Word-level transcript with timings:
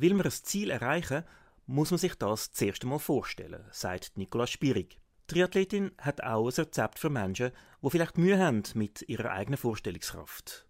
Will 0.00 0.14
man 0.14 0.24
ein 0.24 0.32
Ziel 0.32 0.70
erreichen, 0.70 1.24
muss 1.66 1.90
man 1.90 1.98
sich 1.98 2.14
das 2.14 2.52
zuerst 2.52 2.82
einmal 2.84 2.98
vorstellen, 2.98 3.62
sagt 3.70 4.16
Nicola 4.16 4.46
Spierig. 4.46 4.96
Triathletin 5.26 5.90
hat 5.98 6.22
auch 6.22 6.48
ein 6.48 6.54
Rezept 6.54 6.98
für 6.98 7.10
Menschen, 7.10 7.50
die 7.82 7.90
vielleicht 7.90 8.16
Mühe 8.16 8.38
haben 8.38 8.62
mit 8.72 9.06
ihrer 9.10 9.30
eigenen 9.30 9.58
Vorstellungskraft. 9.58 10.64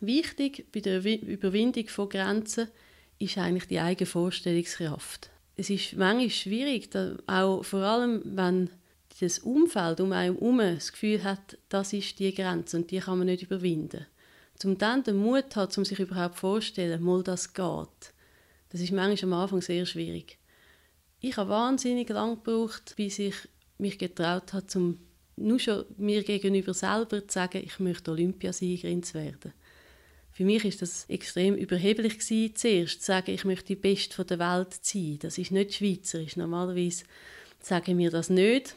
Wichtig 0.00 0.66
bei 0.72 0.80
der 0.80 1.04
Überwindung 1.04 1.88
von 1.88 2.08
Grenzen 2.08 2.68
ist 3.18 3.36
eigentlich 3.36 3.66
die 3.66 3.80
eigene 3.80 4.06
Vorstellungskraft. 4.06 5.28
Es 5.56 5.68
ist 5.68 5.92
manchmal 5.98 6.30
schwierig, 6.30 6.88
auch 7.26 7.62
vor 7.66 7.80
allem, 7.80 8.22
wenn 8.24 8.70
das 9.20 9.40
Umfeld 9.40 10.00
um 10.00 10.12
einen 10.12 10.36
herum 10.36 10.56
das 10.56 10.90
Gefühl 10.90 11.22
hat, 11.22 11.58
das 11.68 11.92
ist 11.92 12.18
die 12.18 12.32
Grenze 12.32 12.78
und 12.78 12.90
die 12.90 12.98
kann 12.98 13.18
man 13.18 13.26
nicht 13.26 13.42
überwinden. 13.42 14.06
Zum 14.62 14.78
dann 14.78 15.02
den 15.02 15.16
Mut 15.16 15.56
hat, 15.56 15.76
um 15.76 15.84
sich 15.84 15.98
überhaupt 15.98 16.38
vorzustellen, 16.38 17.02
mal 17.02 17.24
das 17.24 17.52
geht. 17.52 18.14
Das 18.68 18.80
ist 18.80 18.92
manchmal 18.92 19.32
am 19.32 19.40
Anfang 19.40 19.60
sehr 19.60 19.84
schwierig. 19.86 20.38
Ich 21.18 21.36
habe 21.36 21.50
wahnsinnig 21.50 22.08
lange 22.10 22.36
gebraucht, 22.36 22.94
bis 22.94 23.18
ich 23.18 23.34
mich 23.78 23.98
getraut 23.98 24.52
habe, 24.52 24.66
um 24.76 25.00
nur 25.34 25.58
schon 25.58 25.84
mir 25.96 26.22
gegenüber 26.22 26.74
selber 26.74 27.26
zu 27.26 27.34
sagen, 27.34 27.60
ich 27.64 27.80
möchte 27.80 28.12
Olympiasiegerin 28.12 29.02
werden. 29.14 29.52
Für 30.30 30.44
mich 30.44 30.64
ist 30.64 30.80
das 30.80 31.06
extrem 31.08 31.56
überheblich 31.56 32.20
gewesen, 32.20 32.54
zuerst 32.54 33.00
zu 33.00 33.06
sagen, 33.06 33.32
ich 33.32 33.44
möchte 33.44 33.66
die 33.66 33.74
Beste 33.74 34.24
der 34.24 34.38
Welt 34.38 34.78
sein. 34.80 35.18
Das 35.22 35.38
ist 35.38 35.50
nicht 35.50 35.74
schweizerisch. 35.74 36.36
Normalerweise 36.36 37.02
sagen 37.58 37.98
wir 37.98 38.12
das 38.12 38.30
nicht. 38.30 38.76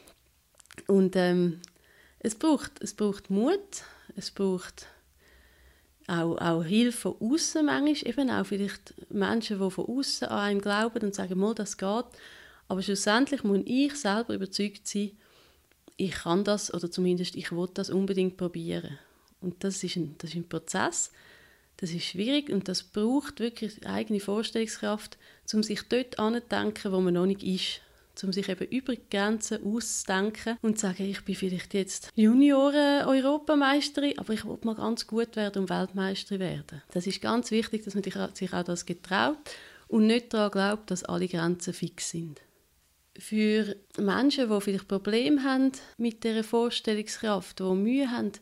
Und 0.88 1.14
ähm, 1.14 1.60
es, 2.18 2.34
braucht, 2.34 2.72
es 2.82 2.92
braucht 2.92 3.30
Mut, 3.30 3.84
es 4.16 4.32
braucht 4.32 4.88
auch, 6.06 6.36
auch 6.38 6.64
Hilfe 6.64 7.14
von 7.14 7.16
außen 7.20 7.66
manchmal, 7.66 8.10
eben 8.10 8.30
auch 8.30 8.46
vielleicht 8.46 8.94
Menschen, 9.10 9.58
die 9.58 9.70
von 9.70 9.86
außen 9.86 10.28
an 10.28 10.38
einem 10.38 10.60
glauben 10.60 11.04
und 11.04 11.14
sagen, 11.14 11.38
mal, 11.38 11.54
das 11.54 11.76
geht. 11.76 12.04
Aber 12.68 12.82
schlussendlich 12.82 13.44
muss 13.44 13.60
ich 13.64 13.94
selber 13.94 14.34
überzeugt 14.34 14.86
sein, 14.86 15.12
ich 15.96 16.12
kann 16.12 16.44
das 16.44 16.72
oder 16.72 16.90
zumindest 16.90 17.36
ich 17.36 17.52
will 17.52 17.68
das 17.72 17.90
unbedingt 17.90 18.36
probieren. 18.36 18.98
Und 19.40 19.62
das 19.64 19.82
ist 19.82 19.96
ein, 19.96 20.14
das 20.18 20.30
ist 20.30 20.36
ein 20.36 20.48
Prozess. 20.48 21.10
Das 21.78 21.90
ist 21.90 22.04
schwierig 22.04 22.50
und 22.50 22.68
das 22.68 22.82
braucht 22.82 23.38
wirklich 23.38 23.86
eigene 23.86 24.20
Vorstellungskraft, 24.20 25.18
um 25.52 25.62
sich 25.62 25.82
dort 25.82 26.18
anzudenken, 26.18 26.92
wo 26.92 27.00
man 27.00 27.14
noch 27.14 27.26
nicht 27.26 27.42
ist. 27.42 27.80
Um 28.22 28.32
sich 28.32 28.48
eben 28.48 28.66
über 28.68 28.94
Grenzen 29.10 29.62
auszudenken 29.62 30.56
und 30.62 30.78
zu 30.78 30.86
sagen, 30.86 31.04
ich 31.04 31.24
bin 31.24 31.34
vielleicht 31.34 31.74
jetzt 31.74 32.10
Junioren-Europameisterin, 32.14 34.18
aber 34.18 34.32
ich 34.32 34.44
will 34.44 34.58
mal 34.62 34.74
ganz 34.74 35.06
gut 35.06 35.36
werden 35.36 35.62
und 35.62 35.70
Weltmeisterin 35.70 36.40
werden. 36.40 36.82
Das 36.92 37.06
ist 37.06 37.20
ganz 37.20 37.50
wichtig, 37.50 37.84
dass 37.84 37.94
man 37.94 38.02
sich 38.02 38.54
auch 38.54 38.64
das 38.64 38.86
getraut 38.86 39.36
und 39.88 40.06
nicht 40.06 40.32
daran 40.32 40.50
glaubt, 40.50 40.90
dass 40.90 41.04
alle 41.04 41.28
Grenzen 41.28 41.74
fix 41.74 42.10
sind. 42.10 42.40
Für 43.18 43.76
Menschen, 43.98 44.50
die 44.50 44.60
vielleicht 44.60 44.88
Probleme 44.88 45.42
haben 45.42 45.72
mit 45.96 46.22
dieser 46.24 46.44
Vorstellungskraft, 46.44 47.60
die 47.60 47.64
Mühe 47.64 48.10
haben, 48.10 48.32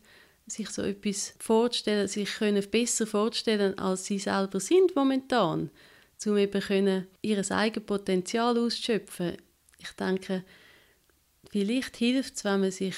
sich 0.47 0.69
so 0.70 0.83
etwas 0.83 1.34
vorzustellen, 1.38 2.09
sich 2.09 2.34
können 2.34 2.64
besser 2.70 3.06
vorstellen, 3.06 3.78
als 3.78 4.06
sie 4.06 4.19
selber 4.19 4.61
sind 4.61 4.94
momentan, 4.94 5.70
um 6.27 6.36
eben 6.36 7.06
ihr 7.22 7.50
eigenes 7.50 7.86
Potenzial 7.86 8.59
auszuschöpfen. 8.59 9.36
Ich 9.85 9.93
denke, 9.93 10.45
vielleicht 11.51 11.97
hilft 11.97 12.37
es, 12.37 12.45
wenn 12.45 12.61
man 12.61 12.71
sich 12.71 12.97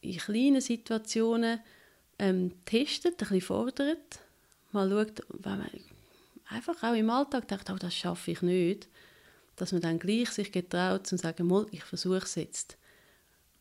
in 0.00 0.18
kleinen 0.18 0.60
Situationen 0.60 1.60
ähm, 2.18 2.52
testet, 2.64 3.14
ein 3.14 3.16
bisschen 3.18 3.40
fordert, 3.40 4.20
mal 4.72 4.88
schaut, 4.88 5.22
wenn 5.28 5.58
man 5.58 5.70
einfach 6.48 6.82
auch 6.82 6.94
im 6.94 7.10
Alltag 7.10 7.48
denkt, 7.48 7.70
oh, 7.70 7.76
das 7.78 7.94
schaffe 7.94 8.30
ich 8.30 8.42
nicht, 8.42 8.88
dass 9.56 9.72
man 9.72 9.80
dann 9.80 9.98
gleich 9.98 10.30
sich 10.30 10.52
getraut 10.52 11.06
zu 11.06 11.16
sagen, 11.16 11.46
mal, 11.46 11.66
ich 11.72 11.82
versuche 11.82 12.18
es 12.18 12.36
jetzt. 12.36 12.76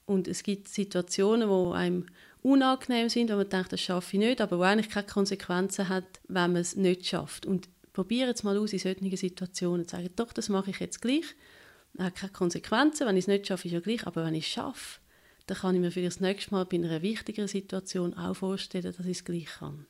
Und 0.05 0.27
es 0.27 0.43
gibt 0.43 0.69
Situationen, 0.69 1.49
wo 1.49 1.71
einem 1.71 2.05
unangenehm 2.43 3.09
sind, 3.09 3.29
wo 3.29 3.35
man 3.35 3.49
denkt, 3.49 3.73
das 3.73 3.81
schaffe 3.81 4.15
ich 4.15 4.19
nicht, 4.19 4.39
aber 4.39 4.59
wo 4.59 4.61
eigentlich 4.61 4.89
keine 4.89 5.07
Konsequenzen 5.07 5.89
hat, 5.89 6.05
wenn 6.27 6.53
man 6.53 6.61
es 6.61 6.75
nicht 6.75 7.05
schafft. 7.05 7.45
Und 7.45 7.67
probieren 7.91 8.29
es 8.29 8.43
mal 8.43 8.57
aus 8.57 8.73
in 8.73 8.79
solchen 8.79 9.17
Situationen, 9.17 9.87
sagen, 9.87 10.09
doch, 10.15 10.31
das 10.31 10.49
mache 10.49 10.69
ich 10.69 10.79
jetzt 10.79 11.01
gleich. 11.01 11.25
Hat 11.97 12.15
keine 12.15 12.31
Konsequenzen, 12.31 13.07
wenn 13.07 13.17
ich 13.17 13.23
es 13.23 13.27
nicht 13.27 13.47
schaffe, 13.47 13.67
ist 13.67 13.73
ja 13.73 13.79
gleich, 13.79 14.05
aber 14.05 14.25
wenn 14.25 14.35
ich 14.35 14.45
es 14.45 14.51
schaffe, 14.51 14.99
dann 15.47 15.57
kann 15.57 15.75
ich 15.75 15.81
mir 15.81 15.91
für 15.91 16.03
das 16.03 16.19
nächste 16.19 16.51
Mal 16.51 16.65
bei 16.65 16.77
einer 16.77 17.01
wichtigeren 17.01 17.47
Situation 17.47 18.13
auch 18.13 18.35
vorstellen, 18.35 18.83
dass 18.83 18.99
ich 18.99 19.17
es 19.17 19.25
gleich 19.25 19.45
kann. 19.45 19.85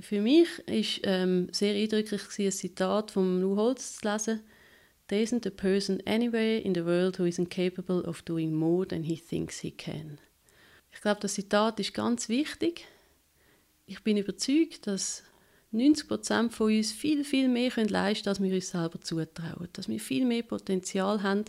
Für 0.00 0.20
mich 0.20 0.48
war 0.66 1.12
ähm, 1.12 1.48
sehr 1.52 1.74
eindrücklich 1.74 2.22
ein 2.38 2.52
Zitat 2.52 3.10
von 3.10 3.40
Lou 3.40 3.56
Holtz 3.56 3.98
zu 3.98 4.08
lesen, 4.08 4.40
There 5.08 5.20
isn't 5.20 5.46
a 5.46 5.50
person 5.50 6.00
anywhere 6.06 6.58
in 6.58 6.74
the 6.74 6.84
world 6.84 7.18
who 7.18 7.24
isn't 7.24 7.50
capable 7.50 8.00
of 8.00 8.24
doing 8.24 8.54
more 8.54 8.86
than 8.86 9.02
he 9.02 9.16
thinks 9.16 9.60
he 9.60 9.70
can. 9.70 10.18
Ich 10.92 11.02
glaube, 11.02 11.20
das 11.20 11.34
Zitat 11.34 11.78
ist 11.78 11.92
ganz 11.92 12.30
wichtig. 12.30 12.86
Ich 13.84 14.02
bin 14.02 14.16
überzeugt, 14.16 14.86
dass 14.86 15.22
90 15.74 16.08
Prozent 16.08 16.54
von 16.54 16.74
uns 16.74 16.92
viel, 16.92 17.24
viel 17.24 17.48
mehr 17.48 17.70
können 17.70 17.88
leisten 17.88 18.24
können, 18.24 18.36
als 18.36 18.42
wir 18.42 18.54
uns 18.54 18.70
selber 18.70 19.00
zutrauen. 19.00 19.68
Dass 19.72 19.88
wir 19.88 20.00
viel 20.00 20.24
mehr 20.24 20.42
Potenzial 20.42 21.22
haben, 21.22 21.44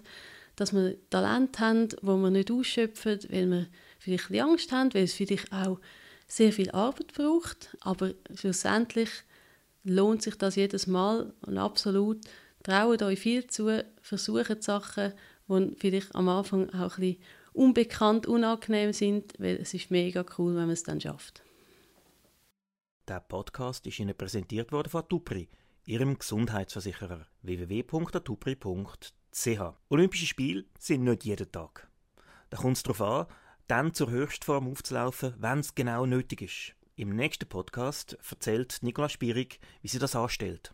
dass 0.56 0.74
wir 0.74 0.98
Talent 1.10 1.60
haben, 1.60 1.90
wo 2.02 2.18
wir 2.18 2.30
nicht 2.30 2.52
ausschöpfen, 2.52 3.20
weil 3.30 3.50
wir 3.50 3.68
vielleicht 4.00 4.32
ein 4.32 4.40
Angst 4.40 4.72
haben, 4.72 4.94
weil 4.94 5.04
es 5.04 5.14
vielleicht 5.14 5.52
auch 5.52 5.80
sehr 6.28 6.52
viel 6.52 6.72
Arbeit 6.72 7.14
braucht. 7.14 7.76
Aber 7.82 8.14
schlussendlich 8.34 9.10
lohnt 9.84 10.22
sich 10.24 10.36
das 10.38 10.56
jedes 10.56 10.88
Mal 10.88 11.34
und 11.42 11.58
absolut 11.58 12.20
Traut 12.66 13.04
euch 13.04 13.20
viel 13.20 13.46
zu, 13.46 13.86
versucht 14.02 14.64
Sachen, 14.64 15.14
die 15.48 15.76
vielleicht 15.78 16.16
am 16.16 16.28
Anfang 16.30 16.68
auch 16.72 16.98
ein 16.98 17.02
bisschen 17.02 17.18
unbekannt, 17.54 18.26
unangenehm 18.26 18.92
sind, 18.92 19.34
weil 19.38 19.58
es 19.58 19.76
ist 19.76 19.92
mega 19.92 20.26
cool, 20.40 20.56
wenn 20.56 20.64
man 20.64 20.72
es 20.72 20.82
dann 20.82 21.00
schafft. 21.00 21.45
Der 23.08 23.20
Podcast 23.20 23.86
ist 23.86 24.00
Ihnen 24.00 24.18
präsentiert 24.18 24.72
worden 24.72 24.90
von 24.90 25.08
Tupri, 25.08 25.48
Ihrem 25.86 26.18
Gesundheitsversicherer 26.18 27.28
www.atupri.ch. 27.44 29.60
Olympische 29.90 30.26
Spiele 30.26 30.66
sind 30.80 31.04
nicht 31.04 31.24
jeden 31.24 31.52
Tag. 31.52 31.88
Da 32.50 32.58
kommt 32.58 32.78
es 32.78 32.84
darauf 32.84 33.02
an, 33.02 33.28
dann 33.68 33.94
zur 33.94 34.10
Höchstform 34.10 34.68
aufzulaufen, 34.68 35.36
wenn 35.38 35.60
es 35.60 35.76
genau 35.76 36.08
nötig 36.08 36.42
ist. 36.42 36.74
Im 36.96 37.16
nächsten 37.16 37.48
Podcast 37.48 38.18
erzählt 38.28 38.80
Nicola 38.82 39.08
Spierig, 39.08 39.60
wie 39.84 39.88
sie 39.88 40.00
das 40.00 40.16
anstellt. 40.16 40.74